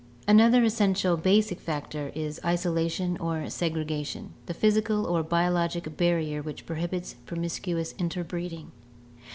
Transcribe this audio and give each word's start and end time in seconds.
—Another 0.27 0.63
essential 0.63 1.15
basic 1.15 1.59
factor 1.59 2.11
is 2.15 2.41
isolation 2.43 3.17
or 3.19 3.51
segregation, 3.51 4.33
the 4.47 4.53
physical 4.55 5.05
or 5.05 5.21
biologic 5.21 5.95
barrier 5.95 6.41
which 6.41 6.65
prohibits 6.65 7.13
promis 7.27 7.59
cuous 7.61 7.93
interbreeding. 7.99 8.71